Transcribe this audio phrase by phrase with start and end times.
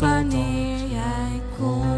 [0.00, 1.88] wanneer jij komt.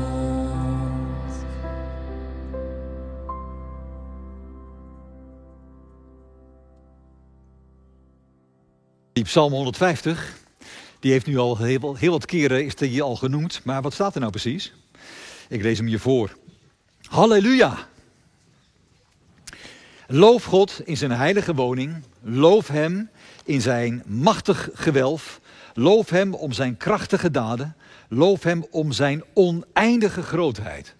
[9.13, 10.37] Die Psalm 150,
[11.01, 13.61] die heeft nu al heel, heel wat keren is die al genoemd.
[13.65, 14.73] Maar wat staat er nou precies?
[15.49, 16.37] Ik lees hem je voor.
[17.03, 17.91] Halleluja!
[20.07, 22.03] Loof God in zijn heilige woning.
[22.21, 23.11] Loof hem
[23.45, 25.41] in zijn machtig gewelf.
[25.75, 27.77] Loof hem om zijn krachtige daden.
[28.15, 30.95] Loof hem om zijn oneindige grootheid.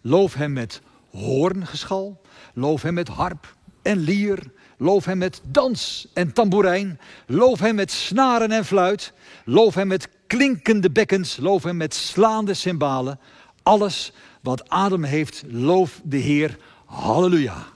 [0.00, 2.20] Loof hem met hoorngeschal.
[2.54, 4.38] Loof hem met harp en lier.
[4.76, 7.00] Loof hem met dans en tamboerijn.
[7.26, 9.12] Loof hem met snaren en fluit.
[9.44, 11.36] Loof hem met klinkende bekkens.
[11.36, 13.18] Loof hem met slaande cymbalen.
[13.62, 16.58] Alles wat adem heeft, loof de Heer.
[16.84, 17.66] Halleluja.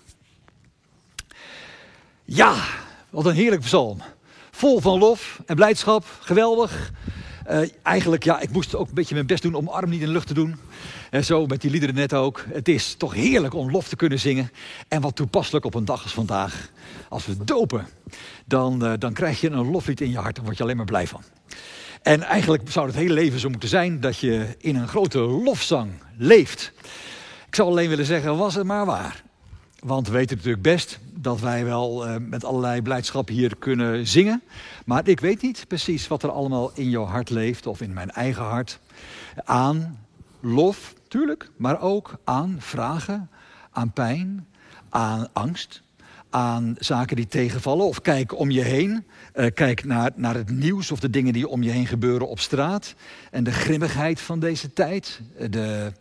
[2.24, 2.64] Ja,
[3.10, 4.02] wat een heerlijk psalm.
[4.50, 6.04] Vol van lof en blijdschap.
[6.20, 6.92] Geweldig.
[7.50, 10.06] Uh, eigenlijk, ja, ik moest ook een beetje mijn best doen om arm niet in
[10.06, 10.56] de lucht te doen.
[11.10, 12.44] En zo met die liederen net ook.
[12.48, 14.50] Het is toch heerlijk om lof te kunnen zingen.
[14.88, 16.70] En wat toepasselijk op een dag als vandaag.
[17.08, 17.86] Als we dopen,
[18.44, 20.34] dan, uh, dan krijg je een loflied in je hart.
[20.34, 21.22] Daar word je alleen maar blij van.
[22.02, 25.90] En eigenlijk zou het hele leven zo moeten zijn dat je in een grote lofzang
[26.16, 26.72] leeft.
[27.46, 29.24] Ik zou alleen willen zeggen, was het maar waar.
[29.86, 34.42] Want we weten natuurlijk best dat wij wel uh, met allerlei blijdschap hier kunnen zingen.
[34.84, 38.10] Maar ik weet niet precies wat er allemaal in jouw hart leeft of in mijn
[38.10, 38.80] eigen hart.
[39.44, 39.98] Aan
[40.40, 43.30] lof, tuurlijk, maar ook aan vragen,
[43.70, 44.46] aan pijn,
[44.88, 45.82] aan angst,
[46.30, 47.86] aan zaken die tegenvallen.
[47.86, 49.04] Of kijk om je heen.
[49.34, 52.40] Uh, kijk naar, naar het nieuws of de dingen die om je heen gebeuren op
[52.40, 52.94] straat.
[53.30, 55.20] En de grimmigheid van deze tijd.
[55.50, 55.92] De,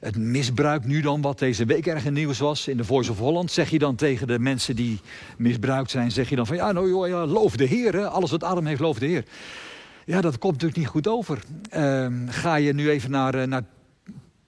[0.00, 3.18] het misbruik nu dan, wat deze week erg in nieuws was in de Voice of
[3.18, 3.50] Holland.
[3.50, 5.00] Zeg je dan tegen de mensen die
[5.36, 8.06] misbruikt zijn, zeg je dan van ja, nou joh, ja, loof de Heer.
[8.06, 9.24] Alles wat adem heeft, loof de Heer.
[10.04, 11.42] Ja, dat komt natuurlijk niet goed over.
[11.76, 13.64] Uh, ga je nu even naar, uh, naar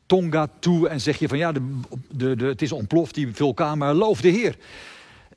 [0.07, 3.95] Tonga toe en zeg je van ja, de, de, het is ontploft, die vulkaan, maar
[3.95, 4.57] loof de Heer.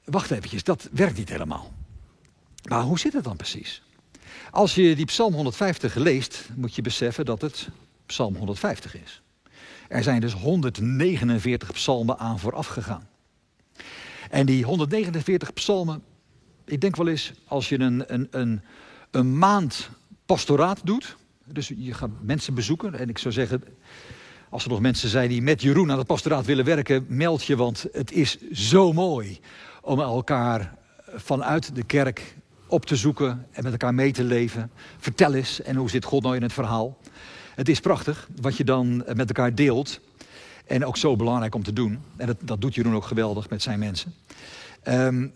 [0.04, 1.74] Wacht eventjes, dat werkt niet helemaal.
[2.70, 3.82] Maar hoe zit het dan precies?
[4.52, 7.70] Als je die Psalm 150 leest, moet je beseffen dat het
[8.06, 9.22] Psalm 150 is.
[9.92, 13.08] Er zijn dus 149 psalmen aan vooraf gegaan.
[14.30, 16.04] En die 149 psalmen,
[16.66, 18.62] ik denk wel eens, als je een, een, een,
[19.12, 19.90] een maand
[20.26, 23.64] pastoraat doet, dus je gaat mensen bezoeken, en ik zou zeggen,
[24.50, 27.56] als er nog mensen zijn die met Jeroen aan het pastoraat willen werken, meld je,
[27.56, 29.40] want het is zo mooi
[29.82, 30.76] om elkaar
[31.16, 32.36] vanuit de kerk
[32.68, 34.72] op te zoeken en met elkaar mee te leven.
[34.98, 36.98] Vertel eens, en hoe zit God nou in het verhaal?
[37.62, 40.00] Het is prachtig wat je dan met elkaar deelt.
[40.66, 42.00] En ook zo belangrijk om te doen.
[42.18, 44.14] En dat, dat doet Jeroen ook geweldig met zijn mensen.
[44.88, 45.34] Um,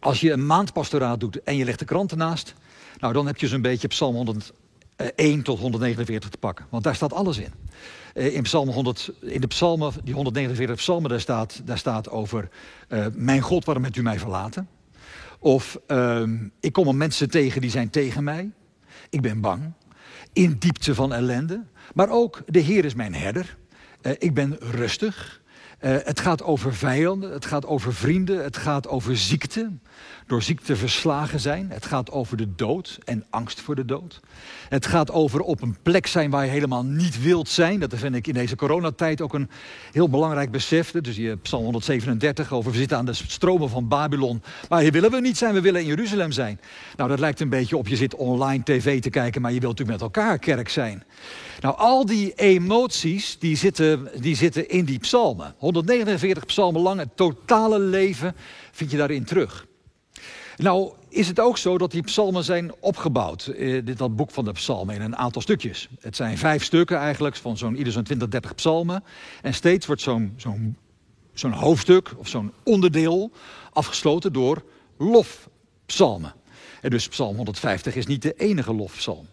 [0.00, 2.54] als je een maandpastoraat doet en je legt de krant ernaast...
[2.98, 6.66] nou, dan heb je zo'n beetje Psalm 101 tot 149 te pakken.
[6.68, 7.52] Want daar staat alles in.
[8.14, 12.48] Uh, in, Psalm 100, in de psalmen, die 149 psalmen, daar staat, daar staat over...
[13.12, 14.68] Mijn God, waarom hebt u mij verlaten?
[15.38, 16.22] Of uh,
[16.60, 18.50] ik kom er mensen tegen die zijn tegen mij.
[19.10, 19.72] Ik ben bang.
[20.32, 21.64] In diepte van ellende.
[21.94, 23.56] Maar ook de Heer is mijn herder.
[24.02, 25.40] Uh, ik ben rustig.
[25.80, 29.70] Uh, het gaat over vijanden, het gaat over vrienden, het gaat over ziekte.
[30.30, 31.70] Door ziekte verslagen zijn.
[31.70, 34.20] Het gaat over de dood en angst voor de dood.
[34.68, 37.80] Het gaat over op een plek zijn waar je helemaal niet wilt zijn.
[37.80, 39.50] Dat vind ik in deze coronatijd ook een
[39.92, 40.90] heel belangrijk besef.
[40.90, 44.42] Dus je Psalm 137 over we zitten aan de stromen van Babylon.
[44.68, 46.60] Maar hier willen we niet zijn, we willen in Jeruzalem zijn.
[46.96, 49.78] Nou, dat lijkt een beetje op je zit online tv te kijken, maar je wilt
[49.78, 51.04] natuurlijk met elkaar kerk zijn.
[51.60, 55.54] Nou, al die emoties die zitten, die zitten in die psalmen.
[55.58, 58.34] 149 psalmen lang, het totale leven
[58.70, 59.68] vind je daarin terug.
[60.62, 64.44] Nou is het ook zo dat die psalmen zijn opgebouwd, eh, dit dat boek van
[64.44, 65.88] de psalmen, in een aantal stukjes.
[66.00, 69.04] Het zijn vijf stukken eigenlijk, van zo'n ieder zo'n 20, 30 psalmen.
[69.42, 70.76] En steeds wordt zo'n zo'n
[71.34, 73.30] zo'n hoofdstuk of zo'n onderdeel
[73.72, 74.62] afgesloten door
[74.98, 76.34] lofpsalmen.
[76.80, 79.26] En dus psalm 150 is niet de enige lofpsalm.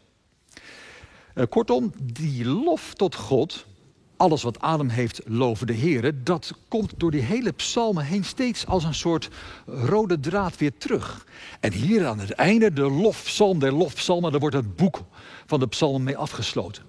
[1.35, 3.65] Uh, kortom, die lof tot God,
[4.17, 8.65] alles wat adem heeft, loven de Heer, dat komt door die hele psalmen heen steeds
[8.65, 9.29] als een soort
[9.65, 11.25] rode draad weer terug.
[11.59, 15.03] En hier aan het einde, de lofpsalm der lofpsalmen, daar wordt het boek
[15.45, 16.83] van de psalmen mee afgesloten.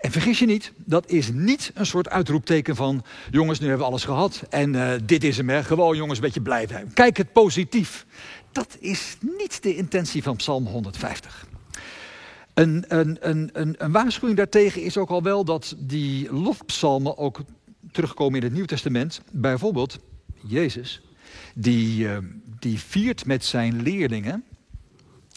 [0.00, 3.04] En vergis je niet, dat is niet een soort uitroepteken van...
[3.30, 5.64] jongens, nu hebben we alles gehad en uh, dit is hem, hè.
[5.64, 6.92] gewoon jongens, een beetje blij zijn.
[6.92, 8.06] Kijk het positief.
[8.52, 11.46] Dat is niet de intentie van psalm 150.
[12.54, 12.84] Een,
[13.20, 17.40] een, waarschuwing daartegen is ook al wel dat die lofpsalmen ook
[17.92, 19.20] terugkomen in het Nieuw Testament.
[19.30, 19.98] Bijvoorbeeld
[20.46, 21.00] Jezus,
[21.54, 22.18] die, uh,
[22.58, 24.44] die viert met zijn leerlingen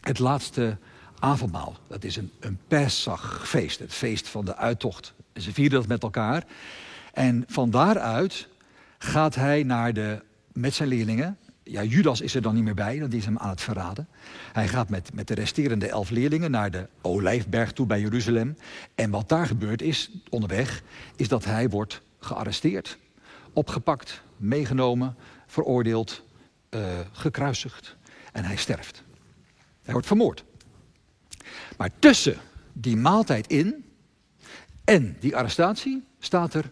[0.02, 0.78] het laatste
[1.20, 1.78] avondmaal.
[1.88, 5.14] Dat is een, een Pesachfeest, het feest van de uittocht.
[5.34, 6.44] Ze vieren dat met elkaar.
[7.14, 8.48] En van daaruit
[8.98, 10.22] gaat hij naar de,
[10.54, 11.38] met zijn leerlingen.
[11.70, 14.08] Ja, Judas is er dan niet meer bij, want die is hem aan het verraden.
[14.54, 18.58] Hij gaat met, met de resterende elf leerlingen naar de Olijfberg toe bij Jeruzalem.
[18.96, 20.84] En wat daar gebeurt is, onderweg,
[21.16, 22.98] is dat hij wordt gearresteerd,
[23.54, 25.16] opgepakt, meegenomen,
[25.48, 26.24] veroordeeld,
[26.70, 26.82] uh,
[27.12, 27.96] gekruisigd.
[28.32, 29.04] En hij sterft.
[29.84, 30.44] Hij wordt vermoord.
[31.78, 32.38] Maar tussen
[32.74, 33.86] die maaltijd in
[34.84, 36.72] en die arrestatie staat er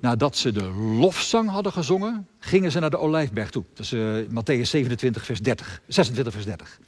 [0.00, 3.64] Nadat ze de lofzang hadden gezongen, gingen ze naar de Olijfberg toe.
[3.74, 6.80] Dat is uh, Matthäus 27, vers 30, 26, vers 30.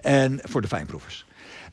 [0.00, 1.26] En voor de fijnproevers.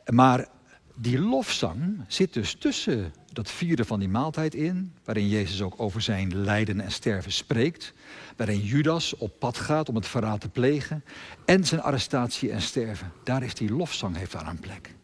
[0.05, 0.47] Maar
[0.95, 6.01] die lofzang zit dus tussen dat vieren van die maaltijd in, waarin Jezus ook over
[6.01, 7.93] zijn lijden en sterven spreekt,
[8.35, 11.03] waarin Judas op pad gaat om het verraad te plegen,
[11.45, 13.11] en zijn arrestatie en sterven.
[13.23, 14.95] Daar is die lofzang, heeft daar een plek.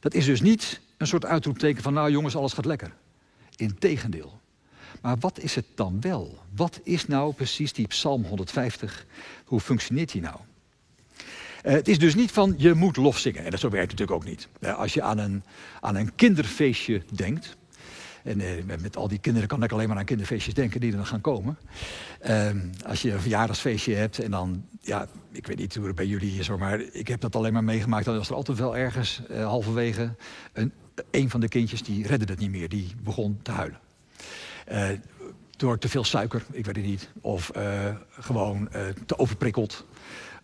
[0.00, 2.92] Dat is dus niet een soort uitroepteken van, nou jongens, alles gaat lekker.
[3.62, 4.40] Integendeel.
[5.00, 6.38] Maar wat is het dan wel?
[6.54, 9.06] Wat is nou precies die Psalm 150?
[9.44, 10.36] Hoe functioneert die nou?
[10.36, 13.44] Uh, het is dus niet van je moet lof zingen.
[13.44, 14.48] En dat zo werkt natuurlijk ook niet.
[14.60, 15.42] Uh, als je aan een,
[15.80, 17.56] aan een kinderfeestje denkt.
[18.22, 18.48] En uh,
[18.80, 21.20] met al die kinderen kan ik alleen maar aan kinderfeestjes denken die er dan gaan
[21.20, 21.58] komen.
[22.20, 26.06] Ehm, als je een verjaardagsfeestje hebt en dan, ja, ik weet niet hoe het bij
[26.06, 28.04] jullie is maar ik heb dat alleen maar meegemaakt.
[28.04, 30.14] Dan was er altijd wel ergens halverwege
[30.52, 30.72] een,
[31.10, 32.68] een van de kindjes die redde het niet meer.
[32.68, 33.78] Die begon te huilen.
[34.72, 34.88] Uh,
[35.56, 37.08] door te veel suiker, ik weet het niet.
[37.20, 39.86] Of uh, gewoon uh, te overprikkeld.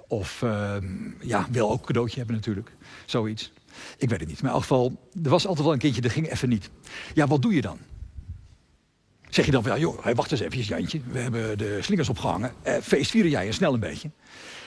[0.08, 0.87] Of ehm,
[1.20, 2.72] ja, wil ook een cadeautje hebben natuurlijk.
[3.06, 3.52] Zoiets.
[3.99, 4.43] Ik weet het niet.
[4.43, 6.70] Maar in elk geval, er was altijd wel een kindje, dat ging even niet.
[7.14, 7.78] Ja, wat doe je dan?
[9.28, 11.00] Zeg je dan ja, joh, wacht eens even, Jantje.
[11.11, 12.52] We hebben de slingers opgehangen.
[12.82, 14.11] feest vieren jij en snel een beetje.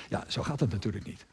[0.09, 1.25] Ja, zo gaat het natuurlijk niet.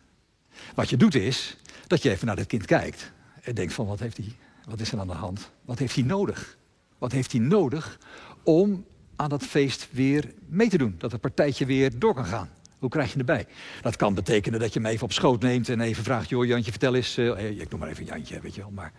[0.74, 1.56] Wat je doet is,
[1.86, 3.12] dat je even naar het kind kijkt.
[3.42, 4.36] En denkt van, wat heeft hij
[4.68, 5.50] wat is er aan de hand?
[5.64, 6.56] Wat heeft hij nodig?
[6.98, 7.98] Wat heeft hij nodig
[8.42, 8.84] om
[9.16, 10.94] aan dat feest weer mee te doen?
[10.98, 12.50] Dat het partijtje weer door kan gaan.
[12.78, 13.46] Hoe krijg je erbij?
[13.82, 16.28] Dat kan betekenen dat je hem even op schoot neemt en even vraagt...
[16.28, 17.18] joh, Jantje, vertel eens...
[17.18, 18.70] Uh, ik noem maar even Jantje, weet je wel.
[18.70, 18.92] Maar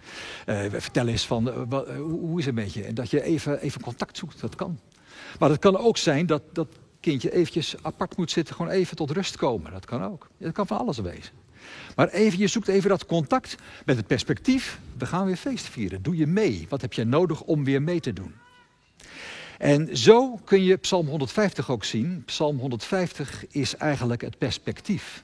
[0.46, 2.84] uh, vertel eens van, wat, hoe is het met je?
[2.84, 4.80] En dat je even, even contact zoekt, dat kan.
[5.40, 6.68] Maar het kan ook zijn dat dat
[7.00, 8.56] kindje eventjes apart moet zitten...
[8.56, 9.72] gewoon even tot rust komen.
[9.72, 10.28] Dat kan ook.
[10.38, 11.34] Dat kan van alles wezen.
[11.96, 14.80] Maar even, je zoekt even dat contact met het perspectief.
[14.98, 16.02] We gaan weer feest vieren.
[16.02, 16.66] Doe je mee?
[16.70, 18.34] Wat heb je nodig om weer mee te doen?
[19.58, 22.24] En zo kun je Psalm 150 ook zien.
[22.26, 25.24] Psalm 150 is eigenlijk het perspectief.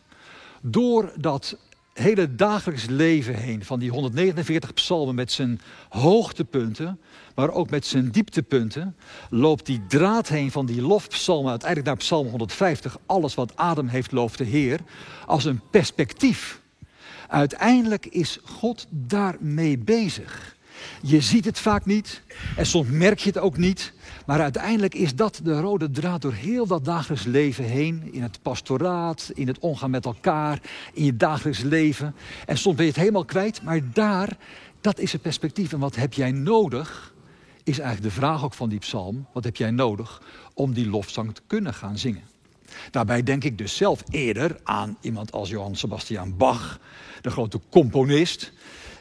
[0.62, 1.58] Door dat
[1.96, 7.00] hele dagelijks leven heen van die 149 psalmen met zijn hoogtepunten,
[7.36, 8.96] maar ook met zijn dieptepunten,
[9.30, 14.12] loopt die draad heen van die lofpsalmen uiteindelijk naar psalm 150, alles wat adem heeft
[14.12, 14.80] looft de Heer,
[15.26, 16.62] als een perspectief.
[17.28, 20.56] Uiteindelijk is God daarmee bezig.
[21.02, 22.22] Je ziet het vaak niet
[22.56, 23.94] en soms merk je het ook niet.
[24.26, 28.10] Maar uiteindelijk is dat de rode draad door heel dat dagelijks leven heen.
[28.12, 30.62] In het pastoraat, in het omgaan met elkaar,
[30.94, 32.16] in je dagelijks leven.
[32.46, 34.38] En soms ben je het helemaal kwijt, maar daar,
[34.82, 35.74] dat is het perspectief.
[35.74, 37.14] En wat heb jij nodig,
[37.64, 39.26] is eigenlijk de vraag ook van die psalm.
[39.34, 40.22] Wat heb jij nodig
[40.54, 42.24] om die lofzang te kunnen gaan zingen?
[42.92, 46.80] Daarbij denk ik dus zelf eerder aan iemand als Johann Sebastian Bach,
[47.22, 48.54] de grote componist.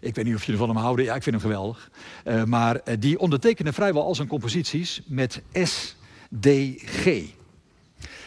[0.04, 1.04] Ik weet niet of jullie van hem houden.
[1.04, 1.90] Ja, ik vind hem geweldig.
[2.25, 7.23] Uh, maar uh, die ondertekende vrijwel al zijn composities met SDG.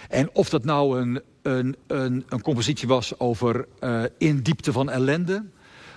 [0.09, 4.89] En of dat nou een, een, een, een compositie was over uh, In diepte van
[4.89, 5.45] ellende...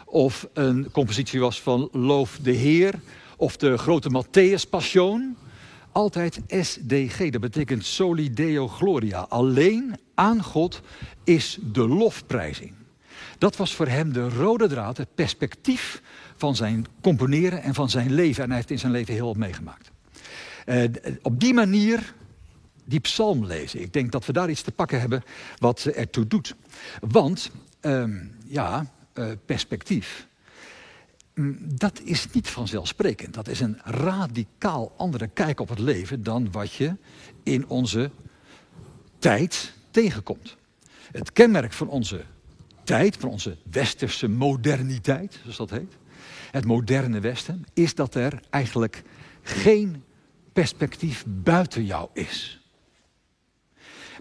[0.05, 2.95] of een compositie was van Loof de Heer...
[3.37, 5.37] of de grote Matthäus Passion...
[5.93, 9.27] Altijd SDG, dat betekent Soli Deo Gloria.
[9.29, 10.81] Alleen aan God
[11.25, 12.80] is de lofprijzing.
[13.39, 16.03] Dat was voor hem de rode draad, het perspectief
[16.37, 18.43] van zijn componeren en van zijn leven.
[18.43, 19.91] En hij heeft in zijn leven heel wat meegemaakt.
[20.67, 20.85] Uh,
[21.23, 22.15] op die manier
[22.85, 23.81] die psalm lezen.
[23.81, 25.23] Ik denk dat we daar iets te pakken hebben
[25.59, 26.55] wat ertoe doet.
[27.01, 27.51] Want,
[27.81, 30.27] um, ja, uh, perspectief.
[31.35, 33.35] Mm, dat is niet vanzelfsprekend.
[33.35, 36.97] Dat is een radicaal andere kijk op het leven dan wat je
[37.43, 38.11] in onze
[39.19, 40.57] tijd tegenkomt.
[41.13, 42.25] Het kenmerk van onze
[42.91, 45.97] tijd, van onze westerse moderniteit, zoals dat heet,
[46.51, 49.03] het moderne Westen, is dat er eigenlijk
[49.43, 50.05] geen
[50.53, 52.61] perspectief buiten jou is.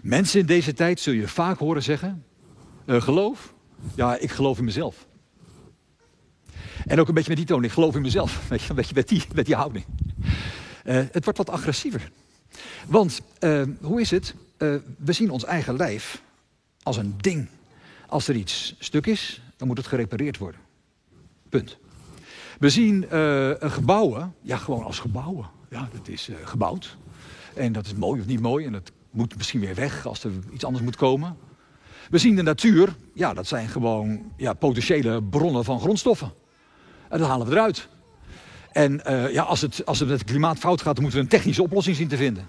[0.02, 2.24] Mensen in deze tijd zul je vaak horen zeggen:
[2.86, 3.54] uh, geloof?
[3.94, 5.06] Ja, ik geloof in mezelf.
[6.86, 8.42] En ook een beetje met die toon, ik geloof in mezelf.
[8.48, 9.84] Weet je, een beetje met die, met die houding.
[10.84, 12.10] Uh, het wordt wat agressiever.
[12.86, 14.34] Want uh, hoe is het?
[14.98, 16.22] We zien ons eigen lijf
[16.82, 17.48] als een ding.
[18.10, 20.60] Als er iets stuk is, dan moet het gerepareerd worden.
[21.48, 21.78] Punt.
[22.58, 23.06] We zien
[23.60, 25.46] gebouwen, ja gewoon als gebouwen.
[25.70, 26.96] Ja, dat is gebouwd.
[27.54, 28.66] En dat is mooi of niet mooi.
[28.66, 31.36] En dat moet misschien weer weg als er iets anders moet komen.
[32.10, 36.32] We zien de natuur, ja, dat zijn gewoon ja, potentiële bronnen van grondstoffen.
[37.08, 37.88] En dat halen we eruit.
[38.72, 41.30] En uh, ja, als, het, als het met het klimaat fout gaat, moeten we een
[41.30, 42.46] technische oplossing zien te vinden.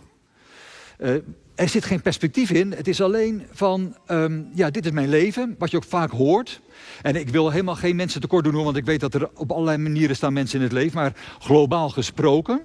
[1.61, 2.71] Er zit geen perspectief in.
[2.71, 6.61] Het is alleen van, um, ja, dit is mijn leven, wat je ook vaak hoort.
[7.01, 9.77] En ik wil helemaal geen mensen tekort doen, want ik weet dat er op allerlei
[9.77, 10.95] manieren staan mensen in het leven.
[10.95, 12.61] Maar globaal gesproken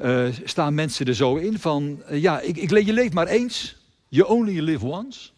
[0.00, 3.76] uh, staan mensen er zo in van, ja, ik, ik, je leeft maar eens.
[4.08, 5.30] You only live once.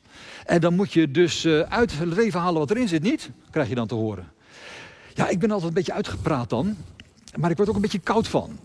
[0.44, 3.30] En dan moet je dus uh, uit het leven halen wat erin zit, niet?
[3.50, 4.32] Krijg je dan te horen.
[5.14, 6.76] Ja, ik ben altijd een beetje uitgepraat dan.
[7.36, 8.58] Maar ik word ook een beetje koud van.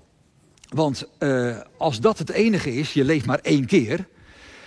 [0.70, 1.08] Want
[1.78, 4.08] als dat het enige is, je leeft maar één keer.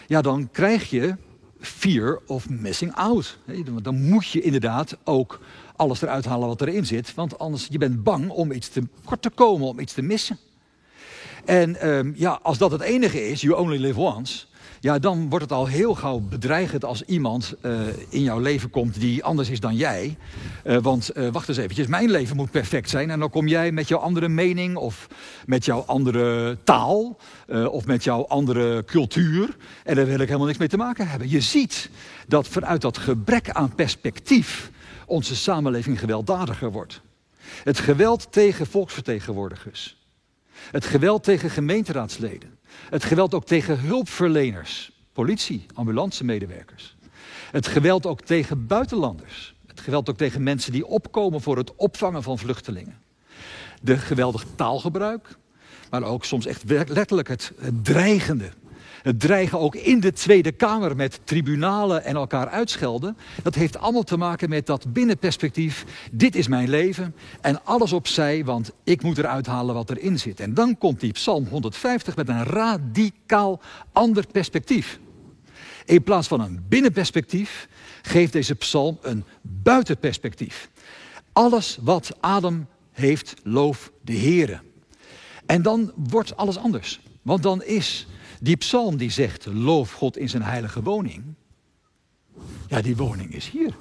[0.09, 1.17] Ja, dan krijg je
[1.61, 3.39] fear of missing out.
[3.83, 5.41] Dan moet je inderdaad ook
[5.77, 7.15] alles eruit halen wat erin zit.
[7.15, 10.39] Want anders je bent bang om iets te kort te komen, om iets te missen.
[11.45, 14.47] En um, ja, als dat het enige is, you only live once
[14.81, 19.01] ja, dan wordt het al heel gauw bedreigend als iemand uh, in jouw leven komt
[19.01, 20.17] die anders is dan jij.
[20.65, 23.11] Uh, want uh, wacht eens eventjes, mijn leven moet perfect zijn.
[23.11, 25.09] En dan kom jij met jouw andere mening of
[25.47, 27.19] met jouw andere taal
[27.71, 29.57] of met jouw andere cultuur.
[29.85, 31.31] En daar wil ik helemaal niks mee te maken hebben.
[31.31, 31.91] Je ziet
[32.27, 34.71] dat vanuit dat gebrek aan perspectief
[35.07, 37.01] onze samenleving gewelddadiger wordt.
[37.65, 39.97] Het geweld tegen volksvertegenwoordigers.
[40.71, 42.58] Het geweld tegen gemeenteraadsleden.
[42.91, 46.97] Het geweld ook tegen hulpverleners, politie, ambulancemedewerkers.
[47.51, 49.55] Het geweld ook tegen buitenlanders.
[49.67, 52.99] Het geweld ook tegen mensen die opkomen voor het opvangen van vluchtelingen.
[53.83, 55.37] De geweldige taalgebruik,
[55.91, 58.51] maar ook soms echt letterlijk het dreigende
[59.03, 63.17] het dreigen ook in de Tweede Kamer met tribunalen en elkaar uitschelden.
[63.43, 65.85] Dat heeft allemaal te maken met dat binnenperspectief.
[66.13, 70.41] Dit is mijn leven en alles opzij, want ik moet eruit halen wat erin zit.
[70.41, 73.61] En dan komt die Psalm 150 met een radicaal
[73.93, 74.99] ander perspectief.
[75.85, 77.69] In plaats van een binnenperspectief
[78.03, 80.71] geeft deze psalm een buitenperspectief.
[81.33, 84.61] Alles wat Adam heeft, loof de Heere.
[85.47, 87.01] En dan wordt alles anders.
[87.23, 88.07] Want dan is
[88.41, 91.25] die psalm die zegt, loof God in zijn heilige woning.
[92.69, 93.75] Ja, die woning is hier.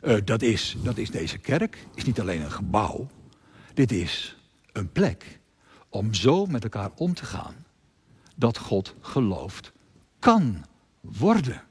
[0.00, 3.06] Uh, dat, is, dat is deze kerk, is niet alleen een gebouw.
[3.74, 4.36] Dit is
[4.72, 5.40] een plek
[5.88, 7.54] om zo met elkaar om te gaan
[8.36, 9.72] dat God geloofd
[10.18, 10.64] kan
[11.00, 11.62] worden.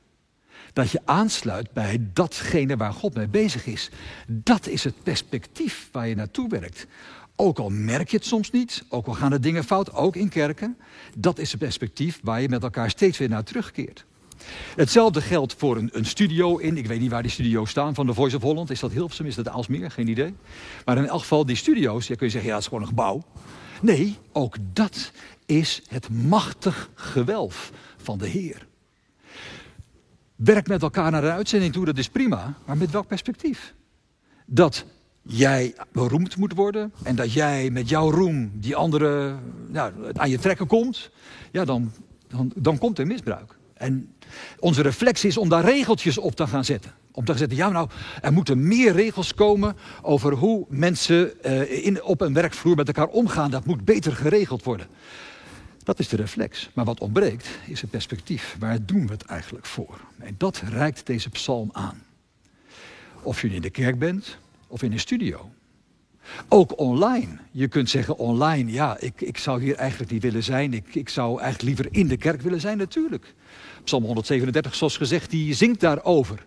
[0.74, 3.89] Dat je aansluit bij datgene waar God mee bezig is.
[4.27, 6.88] Dat is het perspectief waar je naartoe werkt.
[7.36, 10.30] Ook al merk je het soms niet, ook al gaan de dingen fout, ook in
[10.30, 10.77] kerken.
[11.18, 14.06] Dat is het perspectief waar je met elkaar steeds weer naar terugkeert.
[14.75, 18.06] Hetzelfde geldt voor een, een, studio in, ik weet niet waar die studio's staan, van
[18.06, 18.70] de Voice of Holland.
[18.70, 19.92] Is dat Hilversum, is dat Aalsmeer?
[19.92, 20.34] Geen idee.
[20.86, 22.89] Maar in elk geval, die studio's, ja, kun je zeggen, ja, dat is gewoon een
[22.89, 23.24] gebouw.
[23.82, 25.12] Nee, ook dat
[25.46, 28.68] is het machtig gewelf van de Heer.
[30.36, 32.54] Werk met elkaar naar de uitzending toe, dat is prima.
[32.65, 33.74] Maar met welk perspectief?
[34.46, 34.86] Dat
[35.27, 39.36] jij beroemd moet worden en dat jij met jouw roem die andere
[39.67, 41.12] nou, aan je trekken komt,
[41.51, 41.91] ja, dan,
[42.27, 43.58] dan, dan komt er misbruik.
[43.74, 44.13] En
[44.60, 46.91] onze reflex is om daar regeltjes op te gaan zetten.
[47.12, 47.89] Om te zetten, ja nou,
[48.22, 53.08] er moeten meer regels komen over hoe mensen uh, in, op een werkvloer met elkaar
[53.08, 53.51] omgaan.
[53.51, 54.88] Dat moet beter geregeld worden.
[55.84, 56.70] Dat is de reflex.
[56.74, 58.55] Maar wat ontbreekt is het perspectief.
[58.60, 60.00] Waar doen we het eigenlijk voor?
[60.20, 62.03] En dat reikt deze psalm aan.
[63.22, 64.38] Of je in de kerk bent,
[64.75, 65.50] of in een studio.
[66.50, 67.38] Ook online.
[67.51, 70.74] Je kunt zeggen online, ja, ik, ik zou hier eigenlijk niet willen zijn.
[70.74, 73.34] Ik, ik zou eigenlijk liever in de kerk willen zijn, natuurlijk.
[73.84, 76.46] Psalm 137, zoals gezegd, die zingt daarover.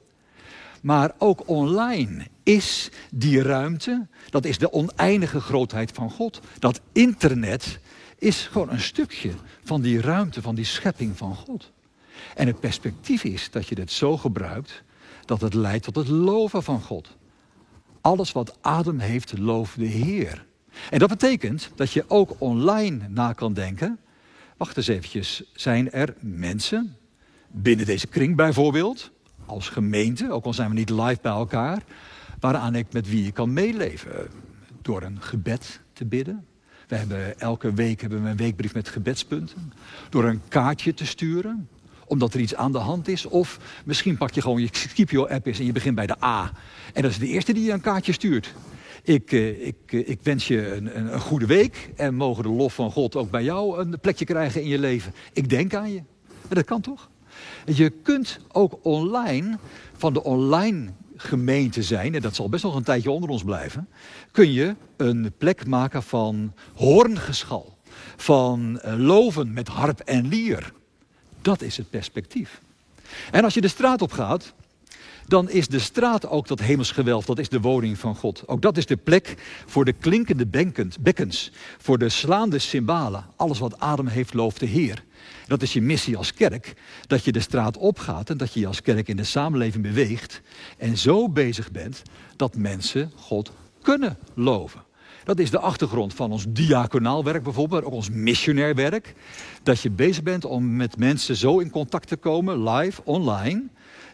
[0.82, 6.40] Maar ook online is die ruimte, dat is de oneindige grootheid van God.
[6.58, 7.78] Dat internet
[8.18, 9.30] is gewoon een stukje
[9.64, 11.72] van die ruimte, van die schepping van God.
[12.34, 14.82] En het perspectief is dat je het zo gebruikt
[15.24, 17.17] dat het leidt tot het loven van God.
[18.00, 20.46] Alles wat adem heeft, loof de Heer.
[20.90, 23.98] En dat betekent dat je ook online na kan denken.
[24.56, 26.96] Wacht eens eventjes, zijn er mensen,
[27.50, 29.10] binnen deze kring bijvoorbeeld,
[29.46, 31.82] als gemeente, ook al zijn we niet live bij elkaar,
[32.40, 34.28] waaraan ik met wie ik kan meeleven?
[34.82, 36.46] Door een gebed te bidden.
[36.88, 39.72] We hebben elke week hebben we een weekbrief met gebedspunten.
[40.08, 41.68] Door een kaartje te sturen
[42.08, 43.26] omdat er iets aan de hand is.
[43.26, 46.52] Of misschien pak je gewoon je Scipio-app is en je begint bij de A.
[46.92, 48.54] En dat is de eerste die je een kaartje stuurt.
[49.02, 52.74] Ik, eh, ik, eh, ik wens je een, een, goede week en mogen de lof
[52.74, 55.14] van God ook bij jou een plekje krijgen in je leven.
[55.32, 56.02] Ik denk aan je.
[56.48, 57.08] En dat kan toch?
[57.64, 59.58] Je kunt ook online,
[59.96, 63.88] van de online gemeente zijn, en dat zal best nog een tijdje onder ons blijven,
[64.32, 67.78] kun je een plek maken van hoorngeschal,
[68.16, 70.72] van eh, loven met harp en lier.
[71.48, 72.60] Dat is het perspectief.
[73.30, 74.52] En als je de straat op gaat,
[75.26, 78.42] dan is de straat ook dat hemelsgewelf, dat is de woning van God.
[78.46, 79.34] Ook dat is de plek
[79.66, 80.46] voor de klinkende
[81.00, 83.26] bekkens, voor de slaande cymbalen.
[83.36, 85.04] Alles wat adem heeft, looft de Heer.
[85.46, 86.74] Dat is je missie als kerk,
[87.06, 90.40] dat je de straat opgaat en dat je je als kerk in de samenleving beweegt
[90.78, 92.02] en zo bezig bent
[92.36, 93.52] dat mensen God
[93.82, 94.86] kunnen loven.
[95.24, 99.14] Dat is de achtergrond van ons diaconaal werk bijvoorbeeld, ook ons missionair werk.
[99.62, 103.62] Dat je bezig bent om met mensen zo in contact te komen, live, online,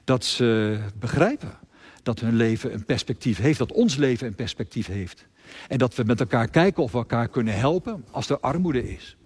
[0.05, 1.59] dat ze begrijpen
[2.03, 5.27] dat hun leven een perspectief heeft, dat ons leven een perspectief heeft.
[5.69, 9.17] En dat we met elkaar kijken of we elkaar kunnen helpen als er armoede is.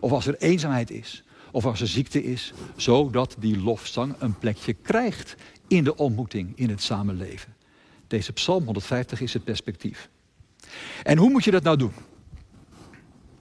[0.00, 1.24] Of als er eenzaamheid is.
[1.50, 2.52] Of als er ziekte is.
[2.76, 5.34] Zodat die lofzang een plekje krijgt
[5.68, 7.54] in de ontmoeting, in het samenleven.
[8.06, 10.08] Deze psalm 150 is het perspectief.
[11.02, 11.92] En hoe moet je dat nou doen?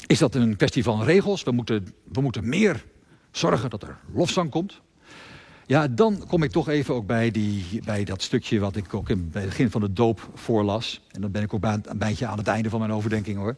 [0.08, 1.44] Is dat een kwestie van regels?
[1.44, 2.86] We moeten, we moeten meer
[3.32, 4.82] zorgen dat er lofzang komt.
[5.66, 9.10] Ja, dan kom ik toch even ook bij, die, bij dat stukje wat ik ook
[9.10, 11.02] in, het begin van de doop voorlas.
[11.12, 13.58] En dan ben ik ook een beetje aan het einde van mijn overdenking hoor.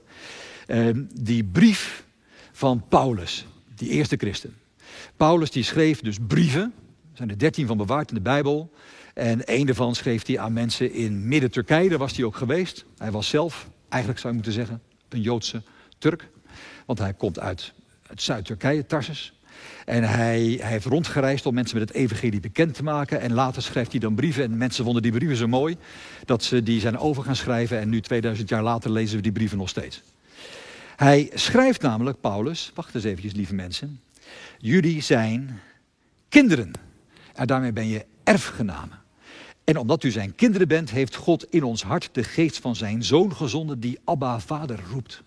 [0.67, 2.05] Uh, die brief
[2.51, 4.54] van Paulus, die eerste christen.
[5.17, 6.73] Paulus die schreef dus brieven,
[7.12, 8.71] er zijn er dertien van bewaard in de Bijbel.
[9.15, 12.86] En een daarvan schreef hij aan mensen in midden-Turkije, daar was hij ook geweest.
[12.97, 15.62] Hij was zelf, eigenlijk zou je moeten zeggen, een Joodse
[15.97, 16.30] Turk.
[16.86, 17.73] Want hij komt uit,
[18.08, 19.34] uit Zuid-Turkije, Tarsus.
[19.86, 23.21] En hij, hij, heeft rondgereisd om mensen met het evangelie bekend te maken.
[23.21, 24.43] En later schrijft hij dan brieven.
[24.43, 25.78] En mensen vonden die brieven zo mooi
[26.25, 27.80] dat ze die zijn over gaan schrijven.
[27.80, 30.01] En nu 2000 jaar later lezen we die brieven nog steeds.
[30.95, 33.99] Hij schrijft namelijk, Paulus, wacht eens eventjes lieve mensen.
[34.58, 35.60] Jullie zijn
[36.30, 36.71] kinderen.
[37.34, 39.04] En daarmee ben je erfgenamen.
[39.65, 43.04] En omdat u zijn kinderen bent, heeft God in ons hart de geest van zijn
[43.04, 45.23] zoon gezonden die Abba Vader roept.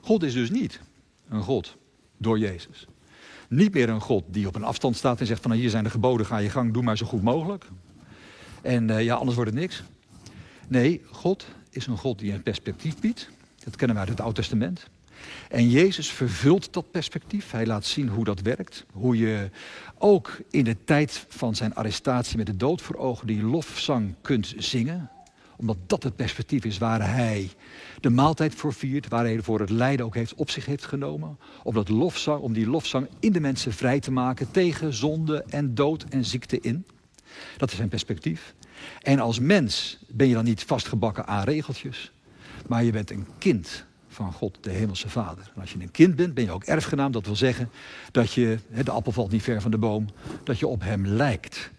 [0.00, 0.80] God is dus niet
[1.28, 1.76] een God
[2.16, 2.86] door Jezus.
[3.48, 5.84] Niet meer een God die op een afstand staat en zegt van nou, hier zijn
[5.84, 7.64] de geboden, ga je gang, doe maar zo goed mogelijk.
[8.62, 9.82] En uh, ja, anders wordt het niks.
[10.68, 13.28] Nee, God is een God die een perspectief biedt.
[13.64, 14.88] Dat kennen we uit het Oude Testament.
[15.48, 17.50] En Jezus vervult dat perspectief.
[17.50, 18.84] Hij laat zien hoe dat werkt.
[18.92, 19.50] Hoe je
[19.98, 24.54] ook in de tijd van zijn arrestatie met de dood voor ogen die lofzang kunt
[24.56, 25.10] zingen.
[25.56, 27.50] Omdat dat het perspectief is waar hij
[28.00, 29.08] de maaltijd voor viert.
[29.08, 31.38] Waar hij voor het lijden ook heeft op zich heeft genomen.
[31.62, 36.02] Om, lofzang, om die lofzang in de mensen vrij te maken tegen zonde en dood
[36.02, 36.86] en ziekte in.
[37.56, 38.54] Dat is zijn perspectief.
[39.02, 42.12] En als mens ben je dan niet vastgebakken aan regeltjes.
[42.66, 43.86] Maar je bent een kind
[44.18, 45.50] van God, de Hemelse Vader.
[45.54, 47.12] En als je een kind bent, ben je ook erfgenaam.
[47.12, 47.70] Dat wil zeggen
[48.10, 50.08] dat je, de appel valt niet ver van de boom,
[50.44, 51.70] dat je op hem lijkt.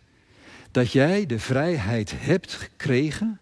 [0.71, 3.39] Dat jij de vrijheid hebt gekregen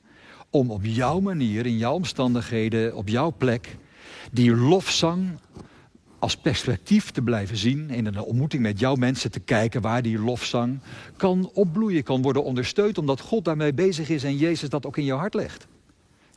[0.50, 3.78] om op jouw manier, in jouw omstandigheden, op jouw plek,
[4.32, 5.40] die lofzang
[6.20, 7.90] als perspectief te blijven zien.
[7.90, 10.80] In een ontmoeting met jouw mensen te kijken waar die lofzang
[11.18, 12.98] kan opbloeien, kan worden ondersteund.
[12.98, 15.68] Omdat God daarmee bezig is en Jezus dat ook in jouw hart legt.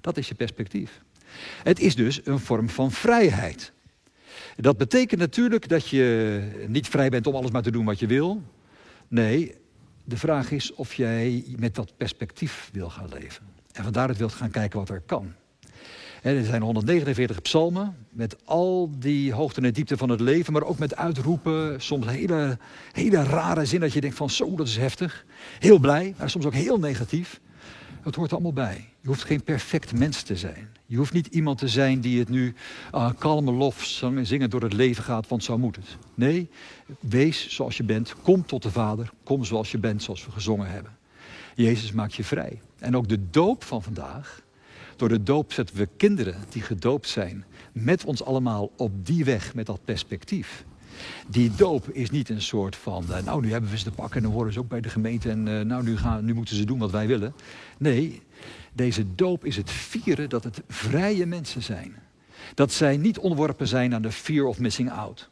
[0.01, 1.01] Dat is je perspectief.
[1.63, 3.73] Het is dus een vorm van vrijheid.
[4.57, 8.07] Dat betekent natuurlijk dat je niet vrij bent om alles maar te doen wat je
[8.07, 8.43] wil.
[9.09, 9.55] Nee,
[10.05, 13.43] de vraag is of jij met dat perspectief wil gaan leven.
[13.73, 15.33] En vandaar het wilt gaan kijken wat er kan.
[16.23, 20.79] er zijn 149 psalmen met al die hoogte en diepte van het leven, maar ook
[20.79, 22.59] met uitroepen, soms hele,
[22.93, 25.25] hele rare zin dat je denkt van zo, dat is heftig.
[25.59, 27.41] Heel blij, maar soms ook heel negatief.
[28.03, 28.89] Het hoort allemaal bij.
[29.01, 30.69] Je hoeft geen perfect mens te zijn.
[30.91, 32.55] Je hoeft niet iemand te zijn die het nu
[32.95, 33.85] uh, kalme lof
[34.23, 35.97] zingen door het leven gaat, want zo moet het.
[36.15, 36.49] Nee,
[37.01, 38.15] wees zoals je bent.
[38.23, 39.11] Kom tot de Vader.
[39.25, 40.97] Kom zoals je bent, zoals we gezongen hebben.
[41.55, 42.61] Jezus maakt je vrij.
[42.79, 44.43] En ook de doop van vandaag.
[44.97, 49.55] Door de doop zetten we kinderen die gedoopt zijn met ons allemaal op die weg
[49.55, 50.65] met dat perspectief.
[51.29, 54.17] Die doop is niet een soort van, uh, nou nu hebben we ze te pakken
[54.17, 56.57] en dan horen ze ook bij de gemeente en uh, nou nu, gaan, nu moeten
[56.57, 57.35] ze doen wat wij willen.
[57.79, 58.23] Nee,
[58.73, 61.95] deze doop is het vieren dat het vrije mensen zijn.
[62.55, 65.29] Dat zij niet onderworpen zijn aan de fear of missing out.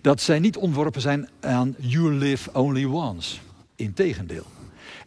[0.00, 3.38] Dat zij niet onderworpen zijn aan you live only once.
[3.76, 4.46] Integendeel.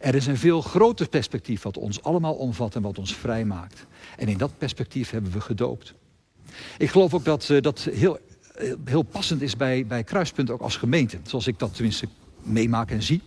[0.00, 3.86] Er is een veel groter perspectief wat ons allemaal omvat en wat ons vrij maakt.
[4.16, 5.94] En in dat perspectief hebben we gedoopt.
[6.78, 8.18] Ik geloof ook dat uh, dat heel,
[8.84, 11.18] heel passend is bij, bij Kruispunt ook als gemeente.
[11.22, 12.08] Zoals ik dat tenminste
[12.42, 13.22] meemaak en zie.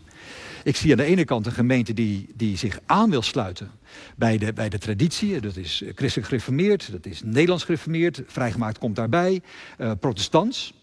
[0.64, 3.72] Ik zie aan de ene kant een gemeente die, die zich aan wil sluiten
[4.16, 5.42] bij de, bij de traditie.
[5.42, 9.42] Dat is christelijk gereformeerd, dat is Nederlands gereformeerd, vrijgemaakt komt daarbij,
[9.78, 10.74] uh, protestants.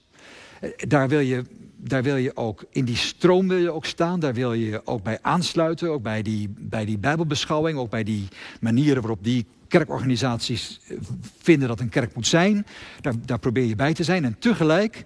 [0.61, 1.44] Uh, daar wil je
[1.88, 4.20] daar wil je ook, in die stroom wil je ook staan.
[4.20, 5.90] Daar wil je ook bij aansluiten.
[5.90, 7.78] Ook bij die, bij die bijbelbeschouwing.
[7.78, 8.28] Ook bij die
[8.61, 9.46] manieren waarop die
[9.78, 10.96] kerkorganisaties eh,
[11.38, 12.66] vinden dat een kerk moet zijn.
[13.00, 14.24] Daar, daar, probeer je bij te zijn.
[14.24, 15.04] En tegelijk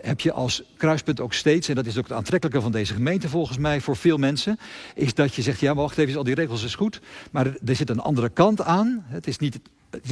[0.00, 3.28] heb je als kruispunt ook steeds, en dat is ook het aantrekkelijke van deze gemeente
[3.28, 4.58] volgens mij voor veel mensen,
[4.94, 7.90] is dat je zegt, ja wacht even, al die regels is goed, maar er, zit
[7.90, 9.04] een andere kant aan.
[9.06, 9.60] Het is niet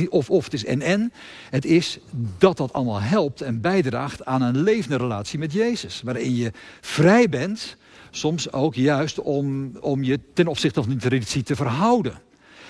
[0.08, 1.12] of of, het is en en.
[1.50, 1.98] Het is
[2.38, 6.02] dat dat allemaal helpt en bijdraagt aan een levende relatie met Jezus.
[6.02, 7.76] Waarin je vrij bent,
[8.10, 12.26] soms ook juist om, om je ten opzichte van die traditie te verhouden.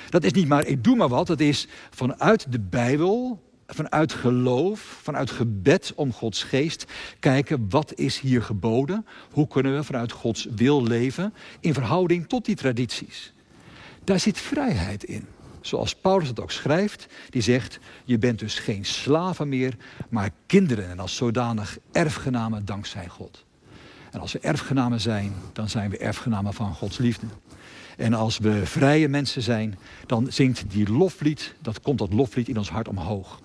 [0.09, 4.81] Dat is niet maar ik doe maar wat, dat is vanuit de Bijbel, vanuit geloof,
[4.81, 6.85] vanuit gebed om Gods geest,
[7.21, 12.44] kijken wat is hier geboden, hoe kunnen we vanuit Gods wil leven in verhouding tot
[12.44, 13.33] die tradities.
[14.05, 15.27] Daar zit vrijheid in.
[15.61, 19.77] Zoals Paulus het ook schrijft, die zegt, je bent dus geen slaven meer,
[20.09, 23.44] maar kinderen en als zodanig erfgenamen dankzij God.
[24.11, 27.27] En als we erfgenamen zijn, dan zijn we erfgenamen van Gods liefde.
[27.99, 32.59] En als we vrije mensen zijn, dan zingt die loflied, dat komt dat loflied in
[32.59, 33.41] ons hart omhoog.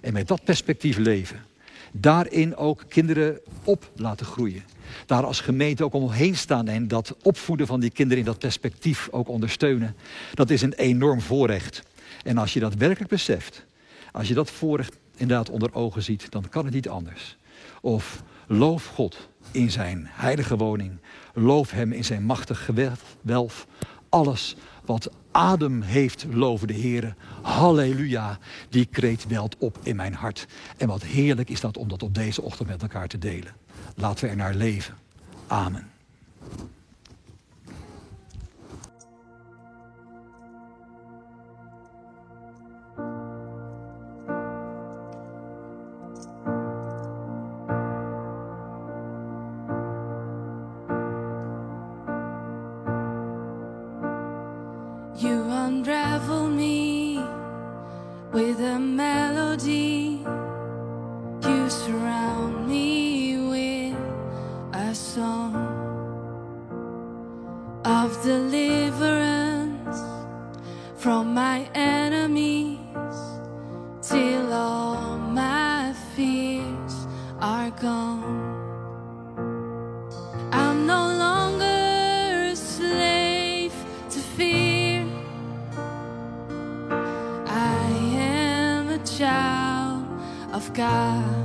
[0.00, 1.44] En met dat perspectief leven,
[1.92, 4.64] daarin ook kinderen op laten groeien.
[5.06, 9.08] Daar als gemeente ook omheen staan en dat opvoeden van die kinderen in dat perspectief
[9.10, 9.96] ook ondersteunen.
[10.34, 11.82] Dat is een enorm voorrecht.
[12.24, 13.66] En als je dat werkelijk beseft,
[14.12, 17.36] als je dat voorrecht inderdaad onder ogen ziet, dan kan het niet anders.
[17.80, 20.98] Of loof God in zijn heilige woning.
[21.34, 23.66] Loof hem in zijn machtig gewelf.
[24.16, 27.14] Alles wat adem heeft, loven de Heer.
[27.42, 30.46] Halleluja, die kreet welt op in mijn hart.
[30.76, 33.52] En wat heerlijk is dat om dat op deze ochtend met elkaar te delen.
[33.94, 34.94] Laten we er naar leven.
[35.46, 35.90] Amen.
[68.06, 70.00] of deliverance
[70.96, 72.78] from my enemies
[74.00, 76.94] till all my fears
[77.40, 78.54] are gone.
[80.52, 83.74] I'm no longer a slave
[84.10, 85.04] to fear,
[87.46, 90.06] I am a child
[90.52, 91.35] of God.